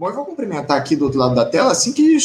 [0.00, 2.16] Bom, eu vou cumprimentar aqui do outro lado da tela assim que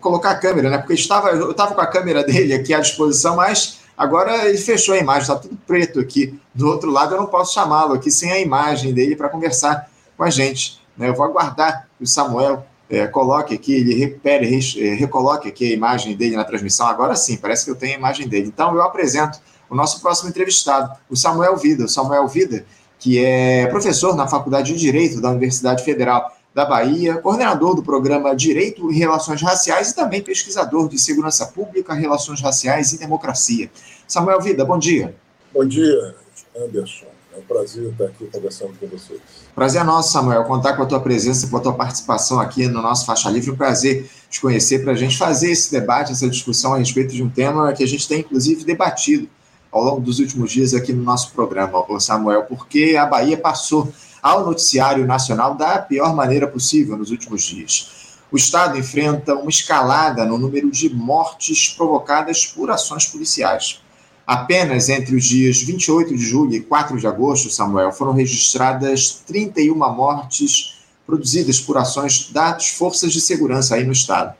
[0.00, 0.78] colocar a câmera, né?
[0.78, 4.94] Porque estava, eu estava com a câmera dele aqui à disposição, mas agora ele fechou
[4.94, 6.38] a imagem, está tudo preto aqui.
[6.54, 10.22] Do outro lado, eu não posso chamá-lo aqui sem a imagem dele para conversar com
[10.22, 10.80] a gente.
[10.96, 11.08] Né?
[11.08, 15.74] Eu vou aguardar que o Samuel é, coloque aqui, ele repere, é, recoloque aqui a
[15.74, 16.86] imagem dele na transmissão.
[16.86, 18.46] Agora sim, parece que eu tenho a imagem dele.
[18.46, 21.86] Então, eu apresento o nosso próximo entrevistado, o Samuel Vida.
[21.86, 22.64] O Samuel Vida,
[22.96, 28.34] que é professor na Faculdade de Direito da Universidade Federal da Bahia, coordenador do programa
[28.34, 33.68] Direito e Relações Raciais e também pesquisador de Segurança Pública, Relações Raciais e Democracia.
[34.06, 35.16] Samuel Vida, bom dia.
[35.52, 36.14] Bom dia,
[36.56, 37.06] Anderson.
[37.34, 39.20] É um prazer estar aqui conversando com vocês.
[39.52, 42.80] Prazer é nosso, Samuel, contar com a tua presença, com a tua participação aqui no
[42.80, 43.50] nosso Faixa Livre.
[43.50, 47.22] Um prazer te conhecer para a gente fazer esse debate, essa discussão a respeito de
[47.24, 49.28] um tema que a gente tem, inclusive, debatido
[49.72, 53.92] ao longo dos últimos dias aqui no nosso programa, Samuel, porque a Bahia passou
[54.24, 58.16] ao noticiário nacional da pior maneira possível nos últimos dias.
[58.32, 63.82] O Estado enfrenta uma escalada no número de mortes provocadas por ações policiais.
[64.26, 69.74] Apenas entre os dias 28 de julho e 4 de agosto, Samuel, foram registradas 31
[69.74, 74.34] mortes produzidas por ações das forças de segurança aí no Estado.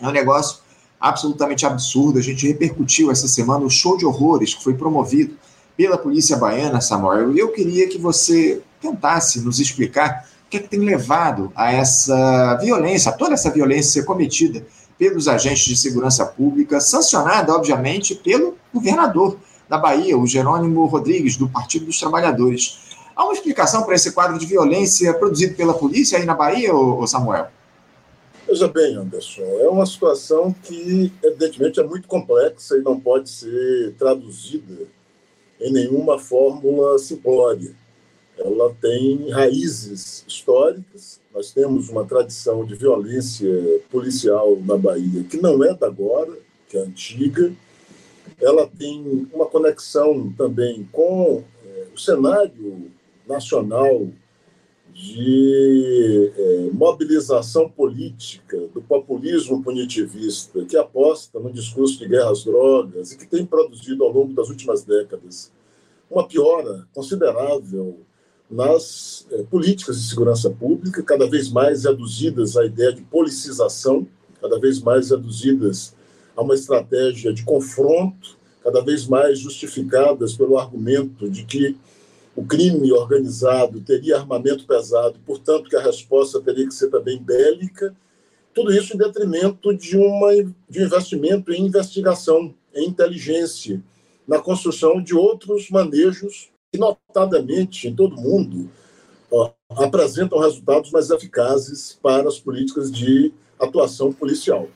[0.00, 0.60] É um negócio
[0.98, 2.18] absolutamente absurdo.
[2.18, 5.36] A gente repercutiu essa semana o show de horrores que foi promovido
[5.76, 7.36] pela polícia baiana, Samuel.
[7.36, 11.72] E eu queria que você tentasse nos explicar o que, é que tem levado a
[11.72, 14.66] essa violência, a toda essa violência ser cometida
[14.98, 21.48] pelos agentes de segurança pública, sancionada, obviamente, pelo governador da Bahia, o Jerônimo Rodrigues, do
[21.48, 22.78] Partido dos Trabalhadores.
[23.14, 26.70] Há uma explicação para esse quadro de violência produzido pela polícia aí na Bahia,
[27.06, 27.46] Samuel?
[28.46, 33.94] Veja bem, Anderson, é uma situação que, evidentemente, é muito complexa e não pode ser
[33.96, 34.88] traduzida
[35.60, 37.74] em nenhuma fórmula simplória
[38.42, 41.20] ela tem raízes históricas.
[41.32, 43.48] Nós temos uma tradição de violência
[43.90, 46.36] policial na Bahia que não é da agora,
[46.68, 47.52] que é antiga.
[48.40, 52.90] Ela tem uma conexão também com é, o cenário
[53.28, 54.08] nacional
[54.92, 63.12] de é, mobilização política do populismo punitivista que aposta no discurso de guerra às drogas
[63.12, 65.52] e que tem produzido ao longo das últimas décadas
[66.10, 68.00] uma piora considerável
[68.50, 74.06] nas é, políticas de segurança pública, cada vez mais reduzidas à ideia de policização,
[74.40, 75.94] cada vez mais reduzidas
[76.36, 81.76] a uma estratégia de confronto, cada vez mais justificadas pelo argumento de que
[82.34, 87.94] o crime organizado teria armamento pesado, portanto que a resposta teria que ser também bélica.
[88.54, 90.32] Tudo isso em detrimento de, uma,
[90.68, 93.82] de um investimento em investigação, em inteligência,
[94.26, 98.70] na construção de outros manejos que, notadamente, em todo o mundo,
[99.30, 104.68] ó, apresentam resultados mais eficazes para as políticas de atuação policial.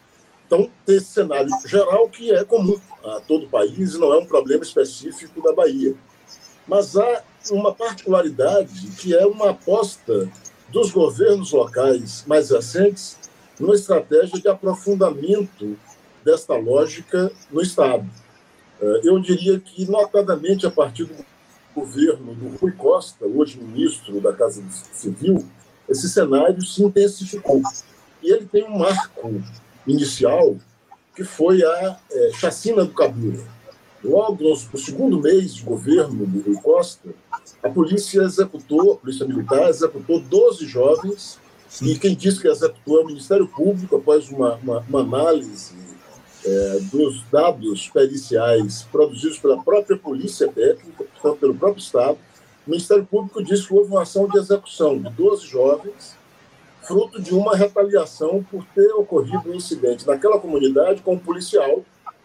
[0.47, 4.27] Então, tem esse cenário geral que é comum a todo o país não é um
[4.27, 5.95] problema específico da Bahia.
[6.67, 10.31] Mas há uma particularidade que é uma aposta
[10.69, 13.19] dos governos locais mais recentes
[13.59, 15.79] numa estratégia de aprofundamento
[16.25, 18.09] desta lógica no Estado.
[18.81, 21.25] Eh, eu diria que, notadamente, a partir do
[21.75, 24.63] governo do Rui Costa, hoje ministro da Casa
[24.93, 25.45] Civil,
[25.89, 27.61] esse cenário se intensificou.
[28.23, 29.43] E ele tem um marco
[29.87, 30.57] inicial,
[31.15, 33.43] que foi a é, chacina do Cabula.
[34.03, 37.09] Logo no segundo mês de governo do Rui Costa,
[37.63, 41.39] a polícia executou, a polícia militar executou 12 jovens,
[41.83, 45.75] e quem disse que executou é o Ministério Público, após uma, uma, uma análise
[46.45, 52.19] é, dos dados periciais produzidos pela própria Polícia Técnica, portanto, pelo próprio Estado,
[52.67, 56.17] o Ministério Público disse que houve uma ação de execução de 12 jovens,
[56.83, 61.83] fruto de uma retaliação por ter ocorrido um incidente naquela comunidade com um policial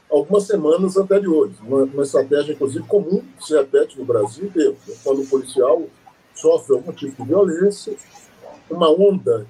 [0.09, 1.56] algumas semanas anteriores.
[1.62, 4.75] Uma, uma estratégia, inclusive, comum que se repete no Brasil inteiro.
[5.03, 5.84] Quando o policial
[6.34, 7.96] sofre algum tipo de violência,
[8.69, 9.46] uma onda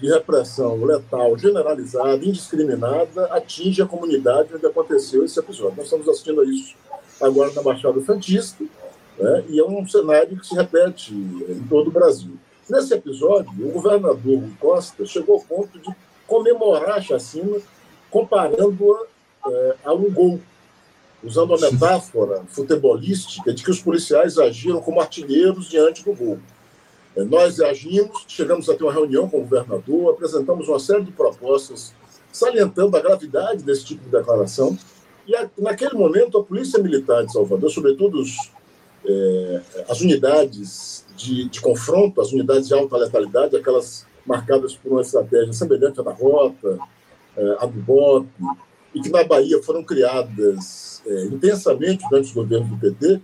[0.00, 5.76] de repressão letal generalizada, indiscriminada, atinge a comunidade onde aconteceu esse episódio.
[5.76, 6.74] Nós estamos assistindo a isso
[7.20, 8.64] agora na Baixada Santista,
[9.18, 12.38] né, e é um cenário que se repete em todo o Brasil.
[12.70, 15.90] Nesse episódio, o governador Costa chegou ao ponto de
[16.26, 17.58] comemorar a chacina
[18.10, 20.40] comparando-a é, a um gol,
[21.24, 26.38] usando a metáfora futebolística de que os policiais agiram como artilheiros diante do gol.
[27.18, 31.10] É, nós agimos, chegamos a ter uma reunião com o governador, apresentamos uma série de
[31.10, 31.92] propostas
[32.30, 34.78] salientando a gravidade desse tipo de declaração.
[35.26, 38.52] E naquele momento, a Polícia Militar de Salvador, sobretudo os,
[39.04, 45.02] é, as unidades de, de, confronto, as unidades de alta letalidade, aquelas marcadas por uma
[45.02, 46.78] estratégia semelhante à da Rota,
[47.36, 48.28] é, a do BOP,
[48.94, 53.20] e que na Bahia foram criadas é, intensamente durante os governos do PT,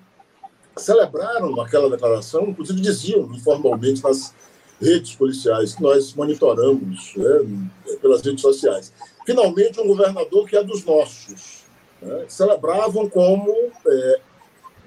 [0.76, 4.34] celebraram aquela declaração, inclusive diziam informalmente nas
[4.80, 8.92] redes policiais que nós monitoramos né, pelas redes sociais.
[9.24, 11.64] Finalmente, um governador que é dos nossos.
[12.02, 13.54] Né, celebravam como
[13.86, 14.20] é,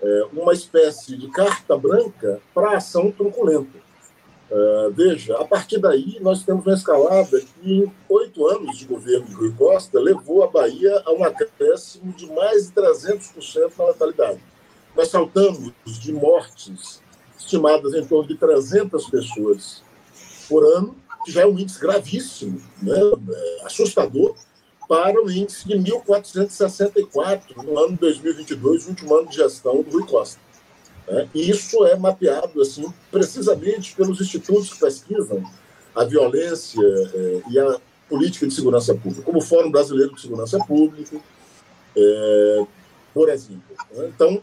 [0.02, 3.88] é, uma espécie de carta branca para ação truculenta.
[4.50, 9.26] Uh, veja, a partir daí, nós temos uma escalada que, em oito anos de governo
[9.26, 14.40] de Rui Costa, levou a Bahia a um acréscimo de mais de 300% na letalidade.
[14.98, 17.04] Nós saltamos de mortes
[17.40, 19.84] estimadas em torno de 300 pessoas
[20.50, 23.00] por ano, que já é um índice gravíssimo, né?
[23.00, 24.36] É assustador,
[24.90, 29.92] para o índice de 1.464 no ano de 2022, o último ano de gestão do
[29.92, 30.40] Rui Costa.
[31.08, 31.30] Né?
[31.36, 35.44] E isso é mapeado assim precisamente pelos institutos que pesquisam
[35.94, 37.80] a violência é, e a
[38.10, 41.18] política de segurança pública, como o Fórum Brasileiro de Segurança Pública,
[41.96, 42.66] é,
[43.14, 43.76] por exemplo.
[43.92, 44.10] Né?
[44.16, 44.42] Então,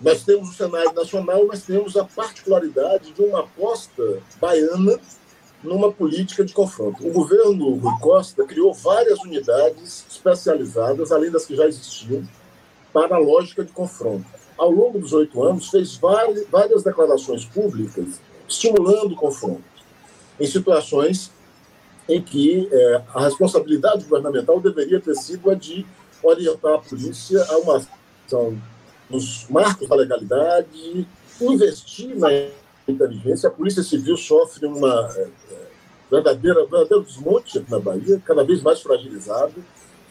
[0.00, 4.98] nós temos o cenário nacional, mas temos a particularidade de uma aposta baiana
[5.62, 7.06] numa política de confronto.
[7.06, 12.26] O governo Rui Costa criou várias unidades especializadas, além das que já existiam,
[12.92, 14.26] para a lógica de confronto.
[14.58, 19.64] Ao longo dos oito anos, fez várias declarações públicas estimulando o confronto,
[20.38, 21.30] em situações
[22.08, 25.86] em que é, a responsabilidade governamental deveria ter sido a de
[26.22, 28.60] orientar a polícia a uma ação
[29.08, 31.06] nos marcos da legalidade,
[31.40, 32.28] investir na
[32.86, 33.48] inteligência.
[33.48, 35.66] A Polícia Civil sofre uma é, é,
[36.10, 39.54] verdadeira, verdadeiro desmonte aqui na Bahia, cada vez mais fragilizado.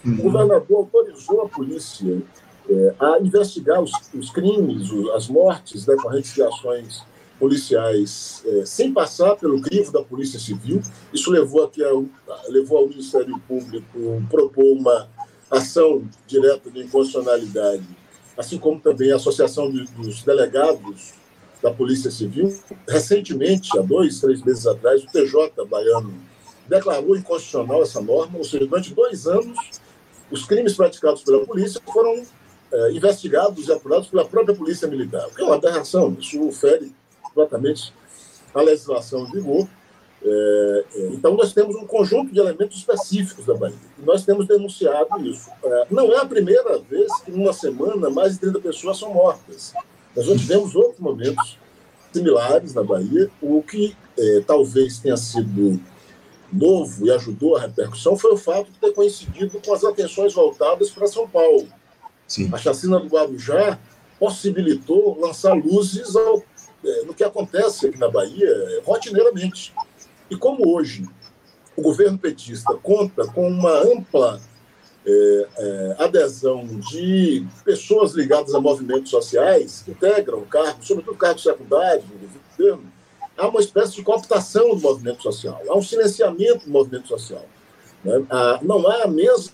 [0.05, 0.19] Uhum.
[0.19, 2.21] O governador autorizou a polícia
[2.69, 7.03] é, a investigar os, os, crimes, as mortes decorrentes de ações
[7.39, 10.81] policiais é, sem passar pelo crivo da Polícia Civil.
[11.11, 12.05] Isso levou, aqui ao,
[12.47, 15.09] levou ao Ministério Público propor uma
[15.49, 17.83] ação direta de inconstitucionalidade,
[18.37, 21.13] assim como também a Associação dos Delegados
[21.61, 22.57] da Polícia Civil.
[22.87, 26.13] Recentemente, há dois, três meses atrás, o TJ baiano
[26.67, 29.57] declarou inconstitucional essa norma, ou seja, durante dois anos,
[30.31, 32.23] os crimes praticados pela polícia foram
[32.71, 36.93] é, investigados e apurados pela própria Polícia Militar, o que é uma aberração, isso fere
[37.21, 37.93] completamente
[38.53, 39.67] a legislação em vigor.
[40.25, 43.75] É, é, então, nós temos um conjunto de elementos específicos da Bahia.
[43.99, 45.49] E nós temos denunciado isso.
[45.63, 49.73] É, não é a primeira vez que, numa semana, mais de 30 pessoas são mortas.
[50.15, 51.57] Nós já tivemos outros momentos
[52.11, 53.29] similares na Bahia.
[53.41, 55.79] O que é, talvez tenha sido
[56.51, 60.91] novo e ajudou a repercussão foi o fato de ter coincidido com as atenções voltadas
[60.91, 61.67] para São Paulo.
[62.27, 62.49] Sim.
[62.53, 63.79] A chacina do Guarujá
[64.19, 66.43] possibilitou lançar luzes ao,
[66.85, 69.73] é, no que acontece aqui na Bahia rotineiramente.
[70.29, 71.07] E como hoje
[71.75, 74.39] o governo petista conta com uma ampla
[75.05, 82.05] é, é, adesão de pessoas ligadas a movimentos sociais, que integram cargos, sobretudo cargos secundários
[82.05, 82.91] no governo,
[83.37, 87.45] há uma espécie de cooptação do movimento social, há um silenciamento do movimento social.
[88.03, 88.21] Né?
[88.61, 89.53] não há a mesma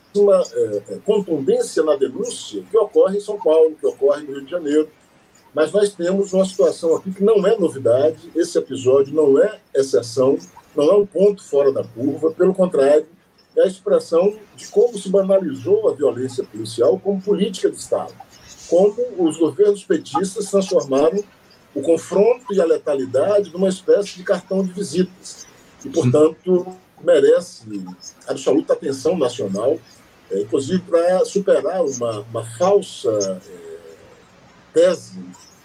[0.53, 4.49] é, é, contundência na denúncia que ocorre em São Paulo, que ocorre no Rio de
[4.49, 4.89] Janeiro,
[5.53, 10.37] mas nós temos uma situação aqui que não é novidade, esse episódio não é exceção,
[10.75, 13.07] não é um ponto fora da curva, pelo contrário,
[13.55, 18.13] é a expressão de como se banalizou a violência policial como política de Estado,
[18.67, 21.23] como os governos petistas transformaram
[21.73, 25.47] o confronto e a letalidade numa espécie de cartão de visitas.
[25.83, 27.63] E, portanto, merece
[28.27, 29.79] absoluta atenção nacional,
[30.31, 33.79] é, inclusive para superar uma, uma falsa é,
[34.73, 35.19] tese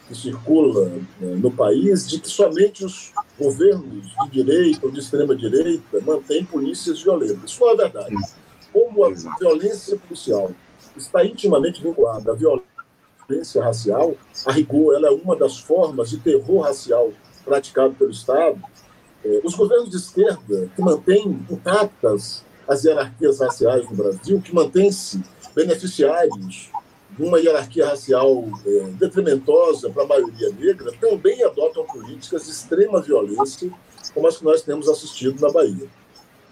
[0.08, 5.35] que circula é, no país de que somente os governos de direita ou de extrema
[5.35, 7.50] direita mantêm polícias violentas.
[7.50, 8.17] Isso é verdade.
[8.73, 10.50] Como a violência policial
[10.97, 14.14] está intimamente vinculada à violência racial,
[14.47, 17.12] a rigor, ela é uma das formas de terror racial
[17.45, 18.61] praticado pelo Estado.
[19.25, 25.23] É, os governos de esquerda que mantêm intactas as hierarquias raciais no Brasil, que mantêm-se
[25.55, 26.71] beneficiários
[27.18, 33.71] uma hierarquia racial é, detrimentosa para a maioria negra, também adotam políticas de extrema violência,
[34.12, 35.88] como as que nós temos assistido na Bahia.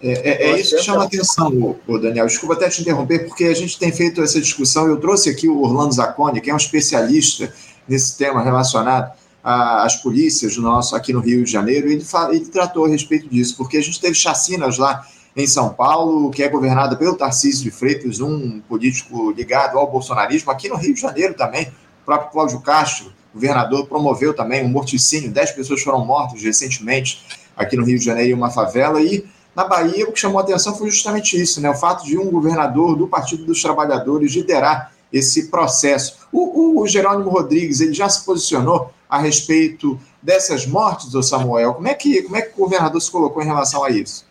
[0.01, 2.25] É, é, é isso que chama a atenção, o Daniel.
[2.25, 4.85] Desculpa até te interromper, porque a gente tem feito essa discussão.
[4.85, 7.53] Eu trouxe aqui o Orlando Zacconi, que é um especialista
[7.87, 11.89] nesse tema relacionado às polícias nosso aqui no Rio de Janeiro.
[11.89, 15.05] Ele, fala, ele tratou a respeito disso, porque a gente teve chacinas lá
[15.35, 20.51] em São Paulo, que é governada pelo Tarcísio de Freitas, um político ligado ao bolsonarismo,
[20.51, 21.67] aqui no Rio de Janeiro também,
[22.01, 27.25] o próprio Cláudio Castro, governador, promoveu também um morticínio, dez pessoas foram mortas recentemente
[27.57, 29.25] aqui no Rio de Janeiro, em uma favela, e
[29.55, 31.69] na Bahia o que chamou a atenção foi justamente isso, né?
[31.69, 36.27] O fato de um governador do Partido dos Trabalhadores liderar esse processo.
[36.31, 41.75] O, o, Jerônimo Rodrigues, ele já se posicionou a respeito dessas mortes, do Samuel?
[41.75, 44.25] Como é, que, como é que o governador se colocou em relação a isso?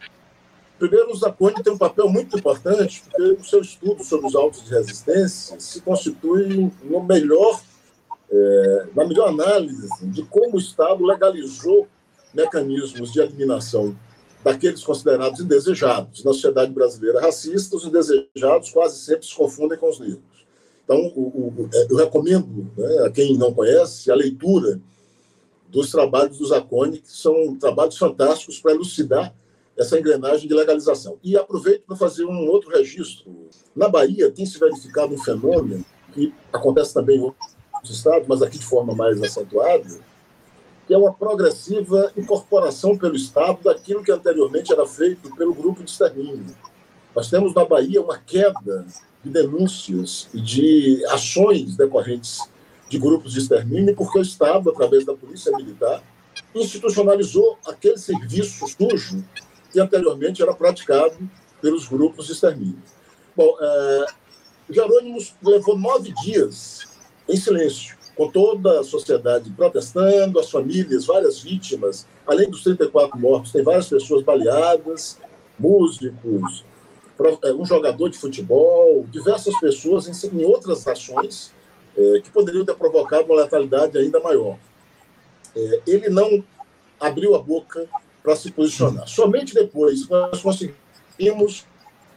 [0.83, 4.71] Primeiro, o tem um papel muito importante, porque o seu estudo sobre os autos de
[4.71, 7.61] resistência se constitui no melhor,
[8.29, 11.87] é, na melhor análise de como o Estado legalizou
[12.35, 13.97] mecanismos de eliminação
[14.43, 16.25] daqueles considerados indesejados.
[16.25, 20.19] Na sociedade brasileira racista, os indesejados quase sempre se confundem com os negros.
[20.83, 24.81] Então, o, o, é, eu recomendo né, a quem não conhece a leitura
[25.69, 29.33] dos trabalhos do Zacone, que são trabalhos fantásticos para elucidar
[29.83, 31.19] essa engrenagem de legalização.
[31.23, 33.31] E aproveito para fazer um outro registro.
[33.75, 37.57] Na Bahia tem se verificado um fenômeno que acontece também em outros
[37.91, 40.01] estados, mas aqui de forma mais acentuada,
[40.87, 45.91] que é uma progressiva incorporação pelo Estado daquilo que anteriormente era feito pelo grupo de
[45.91, 46.57] extermínio.
[47.15, 48.87] Nós temos na Bahia uma queda
[49.23, 52.41] de denúncias e de ações decorrentes
[52.89, 56.03] de grupos de extermínio, porque o Estado, através da Polícia Militar,
[56.55, 59.25] institucionalizou aquele serviço sujo
[59.73, 61.17] que anteriormente era praticado
[61.61, 62.83] pelos grupos de extermínio.
[63.35, 64.07] Bom, é,
[64.69, 66.87] Jerônimos levou nove dias
[67.29, 73.53] em silêncio, com toda a sociedade protestando, as famílias, várias vítimas, além dos 34 mortos,
[73.53, 75.19] tem várias pessoas baleadas,
[75.59, 76.65] músicos,
[77.43, 81.53] é, um jogador de futebol, diversas pessoas em, em outras ações
[81.97, 84.59] é, que poderiam ter provocado uma letalidade ainda maior.
[85.55, 86.43] É, ele não
[86.99, 87.89] abriu a boca
[88.23, 89.07] para se posicionar.
[89.09, 91.67] Somente depois nós conseguimos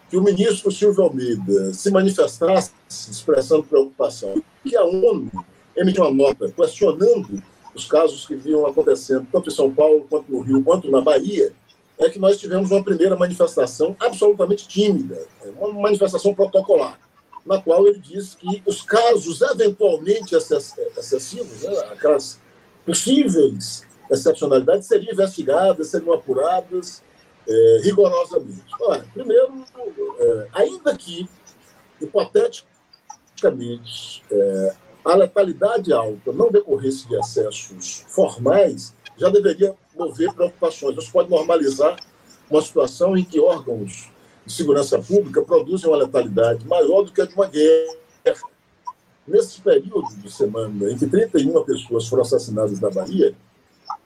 [0.10, 5.32] que o ministro Silvio Almeida se manifestasse expressando preocupação, que a ONU
[5.76, 7.42] emitiu uma nota questionando
[7.74, 11.52] os casos que vinham acontecendo tanto em São Paulo, quanto no Rio, quanto na Bahia,
[11.98, 15.28] é que nós tivemos uma primeira manifestação absolutamente tímida,
[15.60, 17.00] uma manifestação protocolar,
[17.46, 22.40] na qual ele disse que os casos eventualmente excessivos, né, aquelas
[22.86, 27.04] possíveis excepcionalidades, seriam investigadas, seriam apuradas
[27.48, 28.64] é, rigorosamente.
[28.82, 29.64] Olha, primeiro,
[30.20, 31.30] é, ainda que,
[32.02, 40.98] hipoteticamente, é, a letalidade alta não decorresse de acessos formais, já deveria mover preocupações.
[40.98, 41.96] Isso pode normalizar
[42.50, 44.10] uma situação em que órgãos
[44.46, 47.96] de segurança pública produzem uma letalidade maior do que a de uma guerra.
[49.28, 53.36] Nesse período de semana em que 31 pessoas foram assassinadas na Bahia,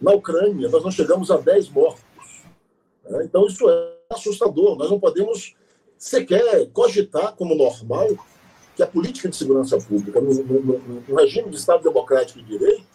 [0.02, 2.04] na Ucrânia nós não chegamos a 10 mortos.
[3.06, 3.24] Né?
[3.26, 4.78] Então isso é assustador.
[4.78, 5.56] Nós não podemos
[5.98, 8.08] sequer cogitar como normal
[8.76, 12.86] que a política de segurança pública, no, no, no regime de Estado democrático de direito,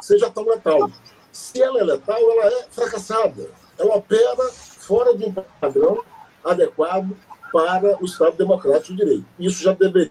[0.00, 0.90] seja tão letal
[1.32, 3.48] se ela é letal, ela é fracassada.
[3.78, 6.04] Ela opera fora de um padrão
[6.44, 7.16] adequado
[7.50, 9.24] para o Estado Democrático de Direito.
[9.38, 10.10] Isso já deveria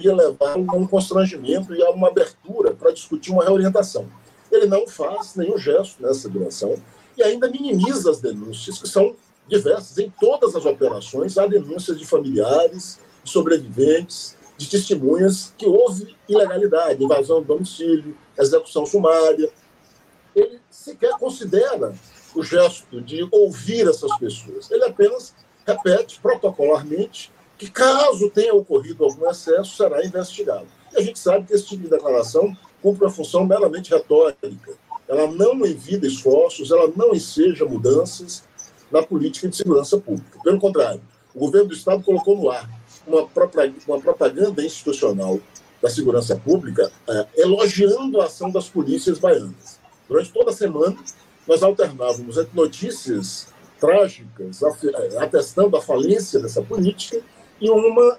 [0.00, 4.08] levar a um constrangimento e a uma abertura para discutir uma reorientação.
[4.50, 6.76] Ele não faz nenhum gesto nessa direção
[7.16, 9.14] e ainda minimiza as denúncias, que são
[9.46, 9.98] diversas.
[9.98, 17.02] Em todas as operações, há denúncias de familiares, de sobreviventes, de testemunhas que houve ilegalidade,
[17.02, 19.50] invasão do domicílio, execução sumária,
[20.34, 21.94] ele sequer considera
[22.34, 24.70] o gesto de ouvir essas pessoas.
[24.70, 25.34] Ele apenas
[25.66, 30.66] repete protocolarmente que, caso tenha ocorrido algum excesso, será investigado.
[30.92, 34.72] E a gente sabe que esse tipo de declaração cumpre uma função meramente retórica.
[35.08, 38.44] Ela não evita esforços, ela não enseja mudanças
[38.90, 40.38] na política de segurança pública.
[40.42, 41.00] Pelo contrário,
[41.34, 42.68] o governo do Estado colocou no ar
[43.06, 43.26] uma,
[44.00, 45.38] propaganda institucional
[45.80, 49.80] da segurança pública eh, elogiando a ação das polícias baianas.
[50.08, 50.96] Durante toda a semana,
[51.46, 53.48] nós alternávamos entre notícias
[53.80, 57.20] trágicas, eh, atestando a falência dessa política,
[57.60, 58.18] e uma,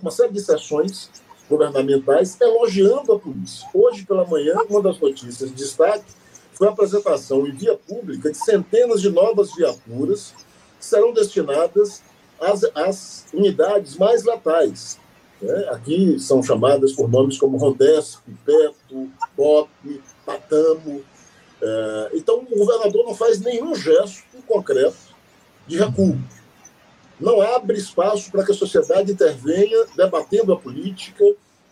[0.00, 1.10] uma série de sessões
[1.48, 3.68] governamentais elogiando a polícia.
[3.74, 6.04] Hoje, pela manhã, uma das notícias de destaque
[6.52, 10.34] foi a apresentação em via pública de centenas de novas viaturas
[10.78, 12.02] que serão destinadas
[12.40, 14.98] às, às unidades mais letais.
[15.40, 15.68] Né?
[15.70, 19.68] Aqui são chamadas por nomes como Rondesp, Peto, BOP,
[20.24, 21.04] Patamo,
[21.64, 24.96] é, então, o governador não faz nenhum gesto concreto
[25.66, 26.18] de recuo.
[27.20, 31.24] Não abre espaço para que a sociedade intervenha debatendo a política,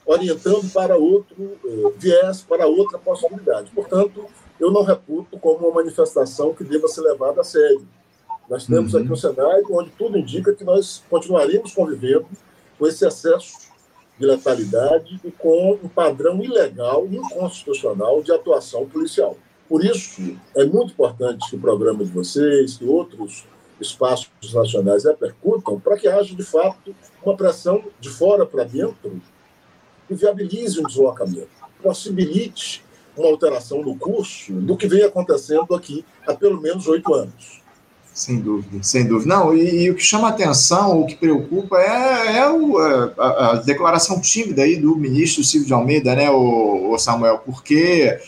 [0.06, 3.70] orientando para outro é, viés, para outra possibilidade.
[3.72, 4.26] Portanto,
[4.58, 7.86] eu não reputo como uma manifestação que deva ser levada a sério.
[8.48, 9.00] Nós temos uhum.
[9.00, 12.26] aqui um cenário onde tudo indica que nós continuaremos convivendo
[12.78, 13.70] com esse excesso
[14.18, 19.36] de letalidade e com um padrão ilegal, inconstitucional de atuação policial.
[19.68, 23.46] Por isso, é muito importante que o programa de vocês, que outros
[23.80, 29.20] espaços nacionais repercutam, para que haja, de fato, uma pressão de fora para dentro
[30.08, 31.48] que viabilize um deslocamento,
[31.82, 32.84] possibilite
[33.16, 37.62] uma alteração no curso do que vem acontecendo aqui há pelo menos oito anos.
[38.12, 39.34] Sem dúvida, sem dúvida.
[39.34, 43.54] Não, e, e, o que chama atenção, o que preocupa é, é o, a, a,
[43.56, 48.20] declaração tímida aí do ministro Silvio de Almeida, né, o, o, Samuel, porque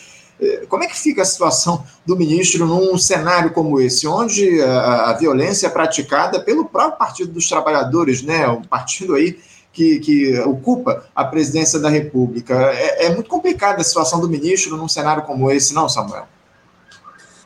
[0.67, 5.13] como é que fica a situação do ministro num cenário como esse, onde a, a
[5.13, 9.39] violência é praticada pelo próprio Partido dos Trabalhadores, né, um partido aí
[9.71, 12.53] que, que ocupa a presidência da República.
[12.73, 16.27] É, é muito complicada a situação do ministro num cenário como esse, não, Samuel?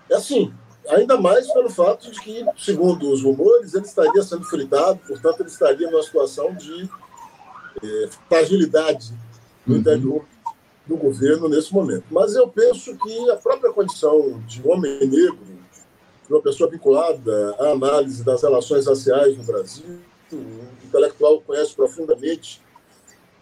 [0.09, 0.51] É assim,
[0.89, 5.49] Ainda mais pelo fato de que, segundo os rumores, ele estaria sendo fritado, portanto, ele
[5.49, 6.89] estaria numa situação de
[7.83, 9.13] é, fragilidade
[9.65, 9.79] no uhum.
[9.81, 10.25] interior
[10.89, 12.05] do governo nesse momento.
[12.09, 15.37] Mas eu penso que a própria condição de homem negro,
[16.25, 19.99] de uma pessoa vinculada à análise das relações raciais no Brasil,
[20.33, 22.59] um intelectual conhece profundamente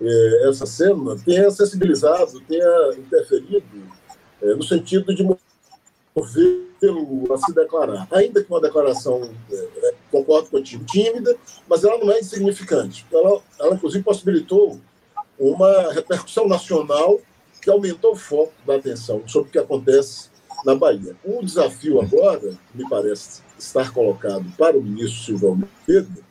[0.01, 3.63] é, essa cena, tenha sensibilizado, tenha interferido
[4.41, 5.23] é, no sentido de
[6.13, 8.07] governo a se declarar.
[8.11, 11.35] Ainda que uma declaração, é, concordo contigo, tímida,
[11.67, 13.05] mas ela não é insignificante.
[13.11, 14.79] Ela, ela, inclusive, possibilitou
[15.39, 17.21] uma repercussão nacional
[17.67, 20.29] que aumentou o foco da atenção sobre o que acontece
[20.63, 21.17] na Bahia.
[21.25, 26.21] O desafio agora, me parece estar colocado para o ministro Silvio Almeida,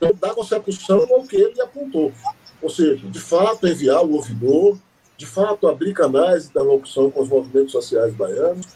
[0.00, 2.12] é dar consecução ao que ele apontou.
[2.60, 4.76] Ou seja, de fato, enviar o ouvidor,
[5.16, 8.66] de fato, abrir canais de interlocução com os movimentos sociais baianos,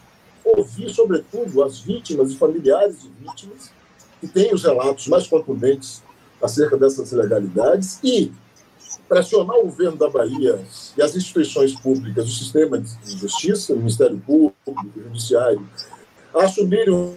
[0.45, 3.71] ouvir, sobretudo, as vítimas e familiares de vítimas,
[4.21, 6.01] que têm os relatos mais contundentes
[6.41, 8.31] acerca dessas ilegalidades, e
[9.09, 10.63] pressionar o governo da Bahia
[10.95, 15.67] e as instituições públicas, o sistema de justiça, o Ministério Público, o Judiciário,
[16.33, 17.15] a assumirem uma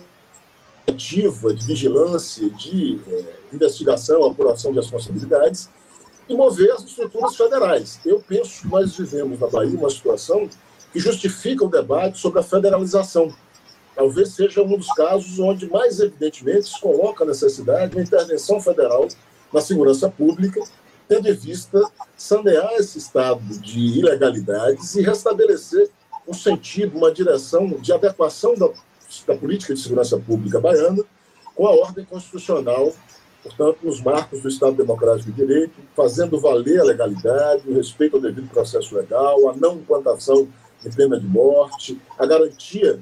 [0.88, 5.68] ativa de vigilância, de eh, investigação, apuração de responsabilidades,
[6.28, 8.00] e mover as estruturas federais.
[8.06, 10.48] Eu penso que nós vivemos na Bahia uma situação
[10.92, 13.32] que justifica o debate sobre a federalização.
[13.94, 19.06] Talvez seja um dos casos onde mais evidentemente se coloca a necessidade de intervenção federal
[19.52, 20.62] na segurança pública,
[21.08, 21.80] tendo em vista
[22.16, 25.90] sanear esse estado de ilegalidades e restabelecer
[26.26, 28.68] um sentido, uma direção de adequação da,
[29.26, 31.04] da política de segurança pública baiana
[31.54, 32.94] com a ordem constitucional,
[33.42, 38.22] portanto, nos marcos do Estado Democrático de Direito, fazendo valer a legalidade, o respeito ao
[38.22, 40.48] devido processo legal, a não implantação
[40.80, 43.00] de pena de morte, a garantia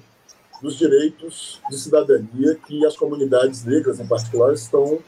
[0.61, 4.99] dos direitos de cidadania que as comunidades negras, em particular, estão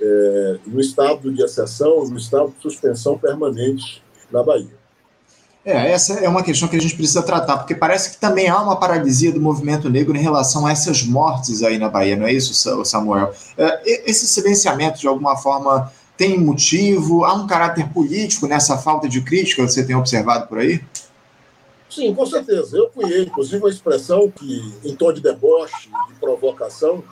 [0.00, 4.84] é, no estado de exceção, no estado de suspensão permanente na Bahia.
[5.64, 8.60] É, essa é uma questão que a gente precisa tratar, porque parece que também há
[8.60, 12.32] uma paralisia do movimento negro em relação a essas mortes aí na Bahia, não é
[12.34, 13.32] isso, Samuel?
[13.56, 17.24] É, esse silenciamento, de alguma forma, tem motivo?
[17.24, 20.84] Há um caráter político nessa falta de crítica que você tem observado por aí?
[21.88, 22.76] Sim, com certeza.
[22.76, 27.02] Eu cunhei, inclusive, uma expressão que, em tom de deboche, de provocação,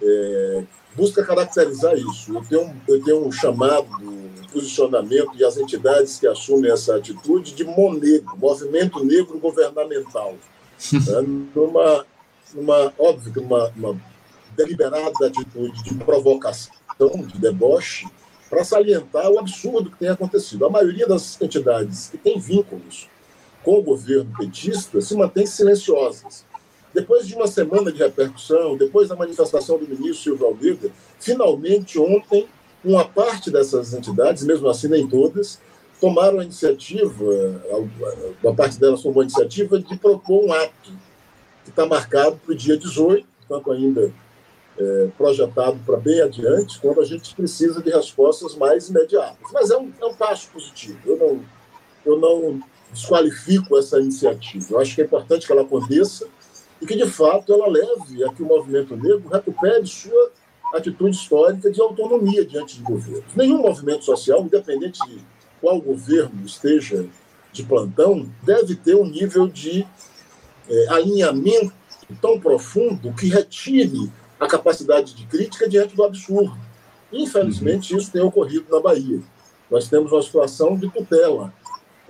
[0.00, 0.62] é,
[0.94, 2.34] busca caracterizar isso.
[2.34, 7.54] Eu tenho, eu tenho um chamado, um posicionamento e as entidades que assumem essa atitude
[7.54, 10.36] de MONEGRO, Movimento Negro Governamental.
[10.94, 11.22] é,
[11.54, 12.06] numa,
[12.54, 14.00] numa, óbvio, uma, uma
[14.56, 16.72] deliberada atitude de provocação,
[17.26, 18.06] de deboche,
[18.50, 20.66] para salientar o absurdo que tem acontecido.
[20.66, 23.08] A maioria das entidades que têm vínculos
[23.62, 26.44] com o governo petista se mantêm silenciosas.
[26.94, 32.46] Depois de uma semana de repercussão, depois da manifestação do ministro Silvio Almeida, finalmente ontem,
[32.84, 35.58] uma parte dessas entidades, mesmo assim nem todas,
[36.00, 37.24] tomaram a iniciativa,
[38.42, 40.92] uma parte delas tomou a iniciativa de propor um ato
[41.64, 44.12] que está marcado para o dia 18, portanto ainda
[44.76, 49.50] é, projetado para bem adiante, quando a gente precisa de respostas mais imediatas.
[49.52, 50.98] Mas é um, é um passo positivo.
[51.06, 51.40] Eu não,
[52.04, 52.60] eu não
[52.92, 54.66] desqualifico essa iniciativa.
[54.70, 56.26] Eu acho que é importante que ela aconteça
[56.82, 60.32] e que, de fato, ela leve a que o movimento negro recupere sua
[60.74, 63.32] atitude histórica de autonomia diante de governos.
[63.36, 65.24] Nenhum movimento social, independente de
[65.60, 67.06] qual governo esteja
[67.52, 69.86] de plantão, deve ter um nível de
[70.68, 71.72] é, alinhamento
[72.20, 76.58] tão profundo que retire a capacidade de crítica diante do absurdo.
[77.12, 79.20] Infelizmente, isso tem ocorrido na Bahia.
[79.70, 81.54] Nós temos uma situação de tutela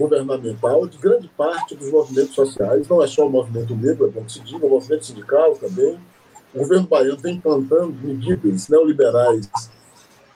[0.03, 4.25] governamental de grande parte dos movimentos sociais, não é só o movimento negro, é bom
[4.25, 5.99] que se diga, o movimento sindical também.
[6.55, 9.49] O governo baiano vem implantando medidas neoliberais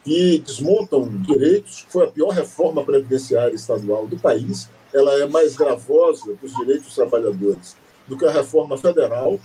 [0.04, 6.32] que desmontam direitos, foi a pior reforma previdenciária estadual do país, ela é mais gravosa
[6.34, 7.76] para os direitos dos trabalhadores
[8.06, 9.38] do que a reforma federal.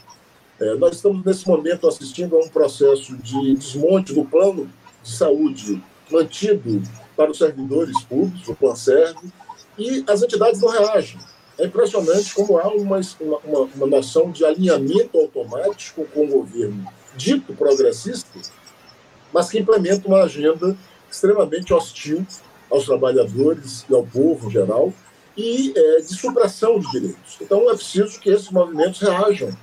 [0.59, 4.69] É, nós estamos, nesse momento, assistindo a um processo de desmonte do plano
[5.03, 6.83] de saúde mantido
[7.17, 9.17] para os servidores públicos, o PlanServ,
[9.81, 11.19] e as entidades não reagem.
[11.57, 17.53] É impressionante como há uma, uma, uma noção de alinhamento automático com o governo dito
[17.53, 18.39] progressista,
[19.33, 20.77] mas que implementa uma agenda
[21.09, 22.25] extremamente hostil
[22.69, 24.93] aos trabalhadores e ao povo em geral,
[25.35, 27.37] e é, de supressão de direitos.
[27.41, 29.55] Então é preciso que esses movimentos reajam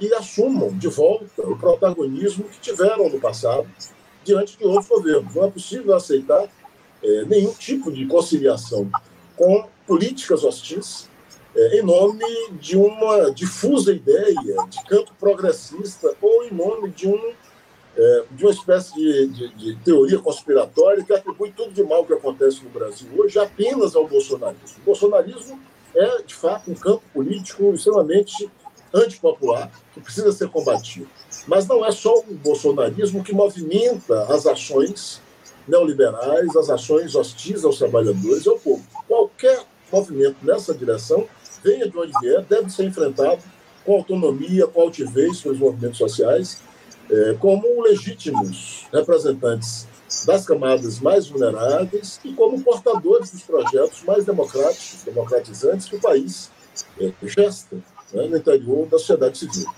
[0.00, 3.66] e assumam de volta o protagonismo que tiveram no passado
[4.24, 5.34] diante de outros governos.
[5.34, 6.48] Não é possível aceitar
[7.02, 8.90] é, nenhum tipo de conciliação
[9.36, 11.08] com políticas hostis
[11.56, 17.32] é, em nome de uma difusa ideia de campo progressista ou em nome de um
[17.96, 22.12] é, de uma espécie de, de, de, teoria conspiratória que atribui tudo de mal que
[22.12, 24.78] acontece no Brasil hoje apenas ao bolsonarismo.
[24.78, 25.60] O bolsonarismo
[25.94, 28.50] é, de fato, um campo político extremamente
[28.92, 31.08] antipopular que precisa ser combatido.
[31.46, 35.20] Mas não é só o bolsonarismo que movimenta as ações
[35.66, 38.84] neoliberais, as ações hostis aos trabalhadores e ao povo.
[39.14, 41.28] Qualquer movimento nessa direção,
[41.62, 43.40] venha de onde vier, deve ser enfrentado
[43.84, 46.60] com autonomia, com altivez com os movimentos sociais
[47.08, 49.86] é, como legítimos representantes
[50.26, 56.50] das camadas mais vulneráveis e como portadores dos projetos mais democráticos, democratizantes que o país
[57.00, 57.76] é, gesta
[58.12, 59.68] né, no interior da sociedade civil.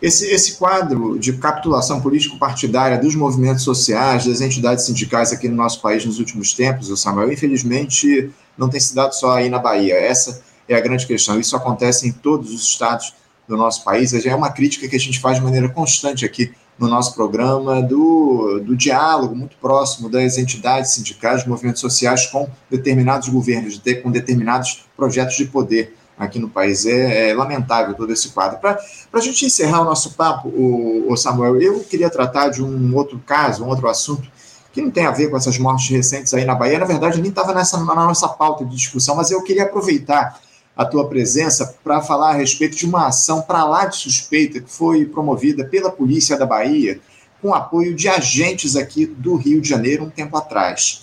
[0.00, 5.80] Esse, esse quadro de capitulação político-partidária dos movimentos sociais, das entidades sindicais aqui no nosso
[5.80, 9.94] país nos últimos tempos, o Samuel, infelizmente não tem se dado só aí na Bahia.
[9.94, 11.40] Essa é a grande questão.
[11.40, 13.14] Isso acontece em todos os estados
[13.48, 14.12] do nosso país.
[14.26, 18.60] É uma crítica que a gente faz de maneira constante aqui no nosso programa, do,
[18.60, 25.36] do diálogo muito próximo das entidades sindicais, movimentos sociais com determinados governos, com determinados projetos
[25.36, 26.86] de poder aqui no país.
[26.86, 28.58] É, é lamentável todo esse quadro.
[28.58, 28.78] Para
[29.12, 33.20] a gente encerrar o nosso papo, o, o, Samuel, eu queria tratar de um outro
[33.24, 34.28] caso, um outro assunto,
[34.72, 36.78] que não tem a ver com essas mortes recentes aí na Bahia.
[36.78, 40.38] Na verdade, nem estava nessa na nossa pauta de discussão, mas eu queria aproveitar
[40.76, 44.70] a tua presença para falar a respeito de uma ação para lá de suspeita que
[44.70, 47.00] foi promovida pela Polícia da Bahia
[47.40, 51.02] com apoio de agentes aqui do Rio de Janeiro um tempo atrás.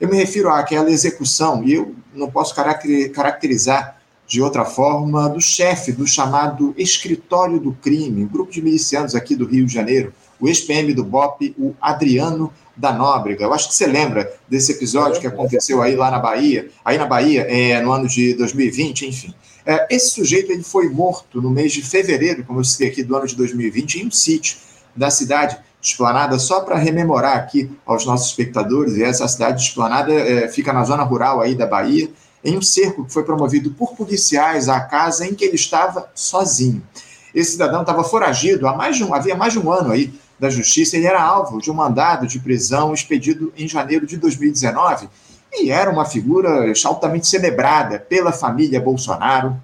[0.00, 5.92] Eu me refiro àquela execução, e eu não posso caracterizar de outra forma, do chefe
[5.92, 10.48] do chamado Escritório do Crime, um grupo de milicianos aqui do Rio de Janeiro, o
[10.48, 13.44] ex-PM do BOP, o Adriano da Nóbrega.
[13.44, 17.06] Eu acho que você lembra desse episódio que aconteceu aí lá na Bahia, aí na
[17.06, 19.34] Bahia, é, no ano de 2020, enfim.
[19.64, 23.16] É, esse sujeito ele foi morto no mês de fevereiro, como eu citei aqui, do
[23.16, 24.56] ano de 2020, em um sítio
[24.96, 29.68] da cidade de Esplanada, só para rememorar aqui aos nossos espectadores, e essa cidade de
[29.68, 32.10] Esplanada é, fica na zona rural aí da Bahia,
[32.44, 36.82] em um cerco que foi promovido por policiais à casa em que ele estava sozinho.
[37.34, 40.50] Esse cidadão estava foragido há mais de um, havia mais de um ano aí da
[40.50, 45.08] Justiça, ele era alvo de um mandado de prisão expedido em janeiro de 2019
[45.52, 49.56] e era uma figura altamente celebrada pela família Bolsonaro.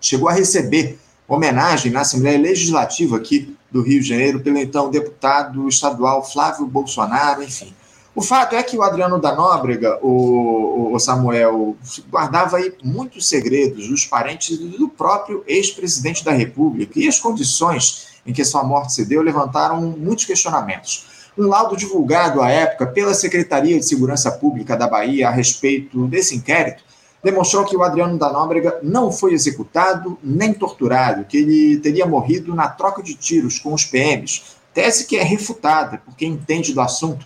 [0.00, 5.66] Chegou a receber homenagem na Assembleia Legislativa aqui do Rio de Janeiro pelo então deputado
[5.68, 7.74] estadual Flávio Bolsonaro, enfim.
[8.16, 11.76] O fato é que o Adriano da Nóbrega, o, o Samuel,
[12.08, 18.32] guardava aí muitos segredos dos parentes do próprio ex-presidente da República e as condições em
[18.32, 21.06] que sua morte se deu levantaram muitos questionamentos.
[21.36, 26.36] Um laudo divulgado à época pela Secretaria de Segurança Pública da Bahia a respeito desse
[26.36, 26.84] inquérito
[27.20, 32.54] demonstrou que o Adriano da Nóbrega não foi executado nem torturado, que ele teria morrido
[32.54, 36.80] na troca de tiros com os PMs, tese que é refutada por quem entende do
[36.80, 37.24] assunto,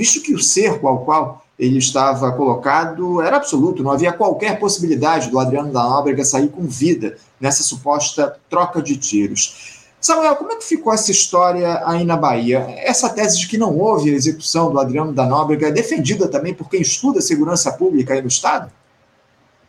[0.00, 5.28] visto que o cerco ao qual ele estava colocado era absoluto, não havia qualquer possibilidade
[5.28, 9.84] do Adriano da Nóbrega sair com vida nessa suposta troca de tiros.
[10.00, 12.60] Samuel, como é que ficou essa história aí na Bahia?
[12.78, 16.54] Essa tese de que não houve a execução do Adriano da Nóbrega é defendida também
[16.54, 18.72] por quem estuda segurança pública aí no Estado?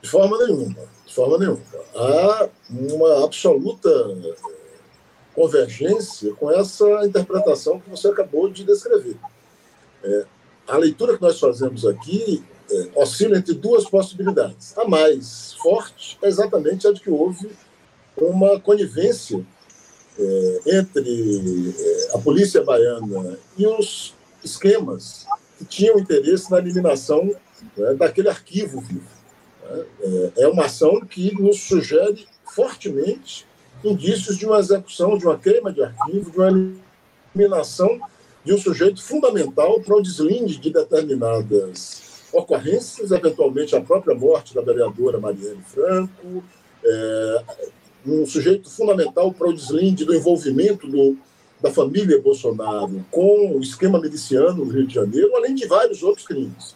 [0.02, 1.60] De forma nenhuma, de forma nenhuma.
[1.94, 4.36] Há uma absoluta eh,
[5.36, 9.18] convergência com essa interpretação que você acabou de descrever.
[10.04, 10.26] É,
[10.68, 14.78] a leitura que nós fazemos aqui é, oscila entre duas possibilidades.
[14.78, 17.50] A mais forte é exatamente a de que houve
[18.18, 19.46] uma conivência
[20.18, 25.26] é, entre é, a polícia baiana e os esquemas
[25.58, 27.34] que tinham interesse na eliminação
[27.78, 29.08] né, daquele arquivo vivo.
[29.64, 29.86] Né?
[30.38, 33.46] É, é uma ação que nos sugere fortemente
[33.84, 36.74] indícios de uma execução, de uma queima de arquivo, de uma
[37.36, 38.00] eliminação
[38.44, 42.02] de um sujeito fundamental para o deslinde de determinadas
[42.34, 46.44] ocorrências, eventualmente a própria morte da vereadora Marielle Franco,
[46.84, 47.44] é,
[48.06, 51.18] um sujeito fundamental para o deslinde do envolvimento do,
[51.62, 56.26] da família Bolsonaro com o esquema miliciano no Rio de Janeiro, além de vários outros
[56.26, 56.76] crimes.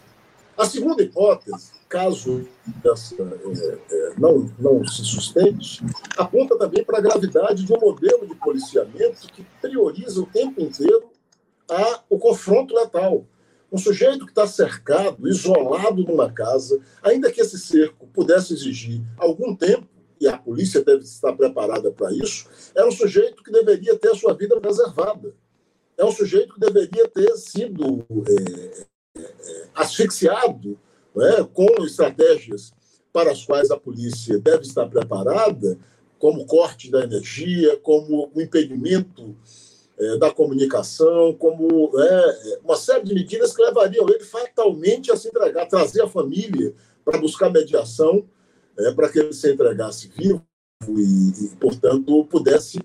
[0.56, 2.46] A segunda hipótese, caso
[2.84, 5.84] essa é, é, não, não se sustente,
[6.16, 11.15] aponta também para a gravidade de um modelo de policiamento que prioriza o tempo inteiro
[11.68, 13.26] a, o confronto letal.
[13.70, 19.54] Um sujeito que está cercado, isolado numa casa, ainda que esse cerco pudesse exigir algum
[19.54, 19.88] tempo,
[20.20, 24.14] e a polícia deve estar preparada para isso, é um sujeito que deveria ter a
[24.14, 25.34] sua vida preservada.
[25.98, 30.78] É um sujeito que deveria ter sido é, é, é asfixiado
[31.14, 32.72] né, com estratégias
[33.12, 35.78] para as quais a polícia deve estar preparada,
[36.18, 39.36] como corte da energia, como o impedimento
[39.98, 45.28] é, da comunicação, como é, uma série de medidas que levariam ele fatalmente a se
[45.28, 48.24] entregar, trazer a família para buscar mediação
[48.78, 50.44] é, para que ele se entregasse vivo
[50.86, 52.78] e, e portanto, pudesse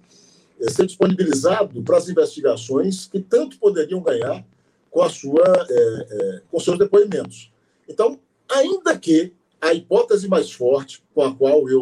[0.60, 4.46] é, ser disponibilizado para as investigações que tanto poderiam ganhar
[4.90, 7.52] com a sua é, é, com seus depoimentos.
[7.88, 8.20] Então,
[8.50, 11.82] ainda que a hipótese mais forte com a qual eu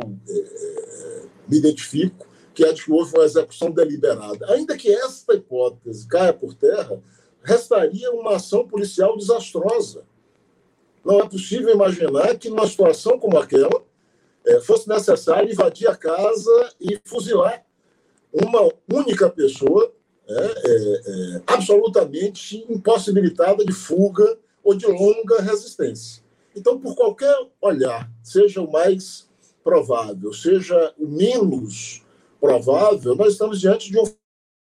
[1.48, 6.34] me identifico, que é de que houve uma execução deliberada, ainda que esta hipótese caia
[6.34, 7.02] por terra,
[7.44, 10.04] restaria uma ação policial desastrosa.
[11.04, 13.84] Não é possível imaginar que, numa situação como aquela,
[14.46, 17.66] é, fosse necessário invadir a casa e fuzilar
[18.32, 19.92] uma única pessoa
[20.28, 26.24] é, é, absolutamente impossibilitada de fuga ou de longa resistência.
[26.56, 29.28] Então, por qualquer olhar, seja o mais
[29.64, 32.04] provável, seja o menos
[32.40, 34.04] provável, nós estamos diante de um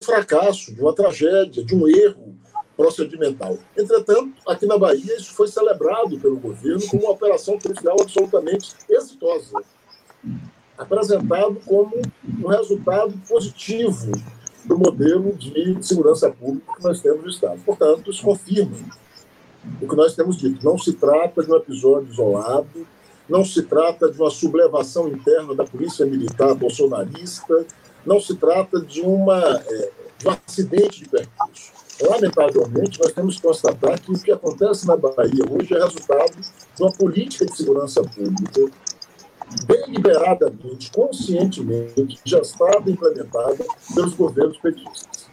[0.02, 2.36] fracasso, de uma tragédia, de um erro
[2.76, 3.58] procedimental.
[3.76, 9.58] Entretanto, aqui na Bahia, isso foi celebrado pelo governo como uma operação policial absolutamente exitosa,
[10.76, 11.96] apresentado como
[12.38, 14.12] um resultado positivo
[14.66, 17.60] do modelo de segurança pública que nós temos no Estado.
[17.64, 18.76] Portanto, isso confirma
[19.80, 20.64] o que nós temos dito.
[20.64, 22.86] Não se trata de um episódio isolado,
[23.28, 27.66] não se trata de uma sublevação interna da polícia militar bolsonarista,
[28.04, 33.42] não se trata de, uma, é, de um acidente de percurso lamentavelmente, nós temos que
[33.42, 38.02] constatar que o que acontece na Bahia hoje é resultado de uma política de segurança
[38.02, 38.70] pública
[39.66, 45.25] deliberadamente, conscientemente, já estava implementada pelos governos petistas.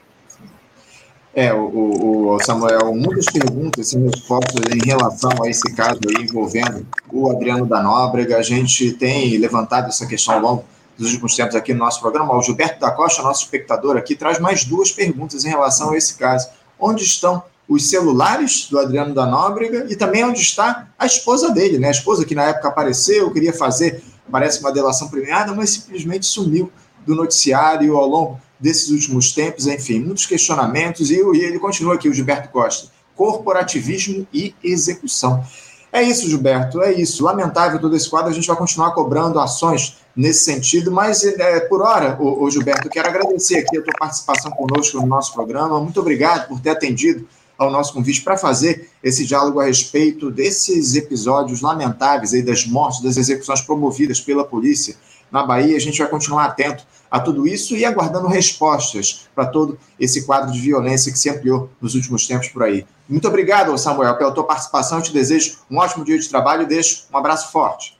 [1.35, 6.85] É, o, o, Samuel, muitas perguntas e respostas em relação a esse caso aí envolvendo
[7.11, 8.37] o Adriano da Nóbrega.
[8.37, 10.65] A gente tem levantado essa questão ao longo
[10.95, 12.35] dos últimos tempos aqui no nosso programa.
[12.35, 16.13] O Gilberto da Costa, nosso espectador aqui, traz mais duas perguntas em relação a esse
[16.15, 16.49] caso.
[16.79, 21.79] Onde estão os celulares do Adriano da Nóbrega e também onde está a esposa dele,
[21.79, 21.87] né?
[21.87, 26.71] A esposa que na época apareceu, queria fazer, parece uma delação premiada, mas simplesmente sumiu
[27.07, 32.07] do noticiário ao longo desses últimos tempos, enfim, muitos questionamentos, e, e ele continua aqui,
[32.07, 35.43] o Gilberto Costa, corporativismo e execução.
[35.91, 37.25] É isso, Gilberto, é isso.
[37.25, 41.81] Lamentável todo esse quadro, a gente vai continuar cobrando ações nesse sentido, mas é, por
[41.81, 45.77] hora, o, Gilberto, quero agradecer aqui a tua participação conosco no nosso programa.
[45.81, 50.95] Muito obrigado por ter atendido ao nosso convite para fazer esse diálogo a respeito desses
[50.95, 54.95] episódios lamentáveis aí das mortes, das execuções promovidas pela polícia
[55.29, 55.75] na Bahia.
[55.75, 60.51] A gente vai continuar atento a tudo isso e aguardando respostas para todo esse quadro
[60.51, 62.87] de violência que se ampliou nos últimos tempos por aí.
[63.07, 64.97] Muito obrigado, Samuel, pela tua participação.
[64.97, 67.95] Eu te desejo um ótimo dia de trabalho e deixo um abraço forte.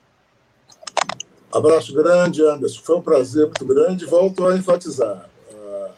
[1.51, 2.81] Abraço grande, Anderson.
[2.83, 4.03] Foi um prazer muito grande.
[4.07, 5.29] Volto a enfatizar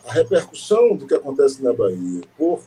[0.06, 2.64] a repercussão do que acontece na Bahia por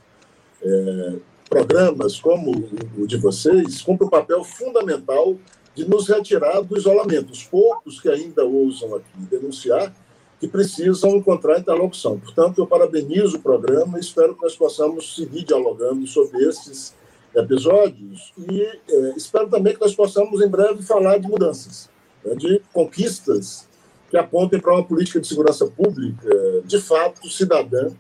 [0.62, 1.16] é,
[1.50, 2.52] programas como
[2.96, 5.36] o de vocês cumpre um papel fundamental
[5.74, 7.34] de nos retirar do isolamento.
[7.34, 9.92] Os poucos que ainda ousam aqui denunciar
[10.40, 12.18] que precisam encontrar interlocução.
[12.18, 16.94] Portanto, eu parabenizo o programa e espero que nós possamos seguir dialogando sobre esses
[17.34, 21.88] episódios e é, espero também que nós possamos, em breve, falar de mudanças,
[22.24, 23.66] né, de conquistas
[24.10, 26.30] que apontem para uma política de segurança pública,
[26.64, 27.90] de fato, cidadã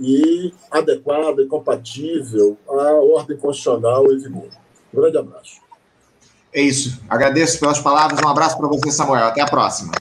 [0.00, 4.48] e adequada e compatível à ordem constitucional em vigor.
[4.92, 5.60] Um grande abraço.
[6.52, 7.00] É isso.
[7.08, 8.20] Agradeço pelas palavras.
[8.24, 9.26] Um abraço para você, Samuel.
[9.26, 9.92] Até a próxima.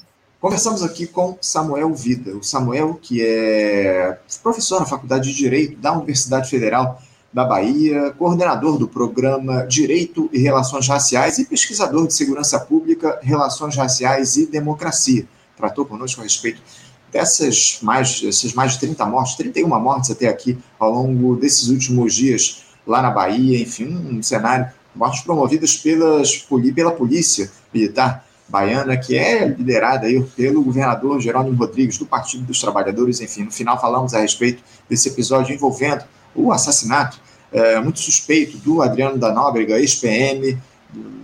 [0.43, 2.36] Conversamos aqui com Samuel Vida.
[2.36, 7.01] O Samuel, que é professor na Faculdade de Direito da Universidade Federal
[7.32, 13.77] da Bahia, coordenador do programa Direito e Relações Raciais e pesquisador de Segurança Pública, Relações
[13.77, 15.25] Raciais e Democracia.
[15.56, 16.62] Tratou conosco a respeito
[17.10, 22.13] dessas mais, essas mais de 30 mortes, 31 mortes até aqui ao longo desses últimos
[22.13, 29.18] dias lá na Bahia, enfim, um cenário, mortes promovidas pelas, pela polícia militar baiana, que
[29.18, 33.20] é liderada aí pelo governador Jerônimo Rodrigues, do Partido dos Trabalhadores.
[33.20, 36.04] Enfim, no final falamos a respeito desse episódio envolvendo
[36.36, 37.20] o assassinato
[37.52, 40.56] é, muito suspeito do Adriano da Nóbrega, ex-PM,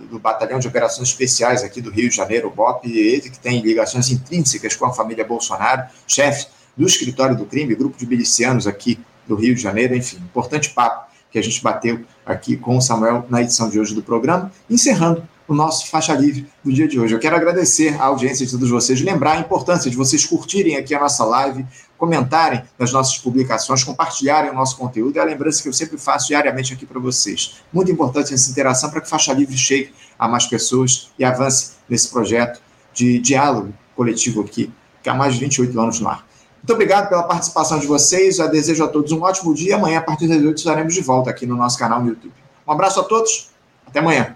[0.09, 4.09] do, Batalhão de Operações Especiais aqui do Rio de Janeiro, BOP, ele que tem ligações
[4.09, 9.35] intrínsecas com a família Bolsonaro, chefe do escritório do crime, grupo de milicianos aqui do
[9.35, 13.43] Rio de Janeiro, enfim, importante papo que a gente bateu aqui com o Samuel na
[13.43, 17.15] edição de hoje do programa, encerrando o nosso faixa livre do dia de hoje.
[17.15, 20.93] Eu quero agradecer a audiência de todos vocês, lembrar a importância de vocês curtirem aqui
[20.93, 21.65] a nossa live,
[21.97, 25.17] comentarem nas nossas publicações, compartilharem o nosso conteúdo.
[25.17, 27.61] É a lembrança que eu sempre faço diariamente aqui para vocês.
[27.73, 32.09] Muito importante essa interação para que Faixa Livre chegue a mais pessoas e avance nesse
[32.09, 32.61] projeto
[32.93, 36.27] de diálogo coletivo aqui, que há mais de 28 anos no ar.
[36.57, 38.37] Muito obrigado pela participação de vocês.
[38.37, 39.77] Eu desejo a todos um ótimo dia.
[39.77, 42.33] Amanhã, a partir das 8, estaremos de volta aqui no nosso canal no YouTube.
[42.67, 43.49] Um abraço a todos.
[43.87, 44.35] Até amanhã.